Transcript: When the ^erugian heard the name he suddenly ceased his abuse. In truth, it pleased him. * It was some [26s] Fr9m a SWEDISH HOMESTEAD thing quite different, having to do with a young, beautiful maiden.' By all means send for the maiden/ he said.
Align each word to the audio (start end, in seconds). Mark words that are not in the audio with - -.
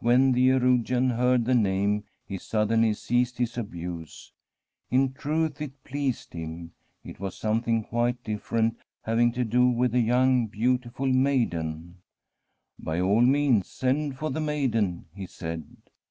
When 0.00 0.32
the 0.32 0.48
^erugian 0.50 1.16
heard 1.16 1.46
the 1.46 1.54
name 1.54 2.04
he 2.26 2.36
suddenly 2.36 2.92
ceased 2.92 3.38
his 3.38 3.56
abuse. 3.56 4.30
In 4.90 5.14
truth, 5.14 5.62
it 5.62 5.84
pleased 5.84 6.34
him. 6.34 6.72
* 6.88 7.02
It 7.02 7.18
was 7.18 7.34
some 7.34 7.62
[26s] 7.62 7.62
Fr9m 7.62 7.62
a 7.62 7.62
SWEDISH 7.62 7.64
HOMESTEAD 7.64 7.64
thing 7.64 7.88
quite 7.88 8.22
different, 8.24 8.76
having 9.04 9.32
to 9.32 9.44
do 9.46 9.66
with 9.70 9.94
a 9.94 10.00
young, 10.00 10.48
beautiful 10.48 11.06
maiden.' 11.08 11.96
By 12.78 13.00
all 13.00 13.22
means 13.22 13.68
send 13.68 14.18
for 14.18 14.30
the 14.30 14.42
maiden/ 14.42 15.06
he 15.14 15.24
said. 15.24 15.64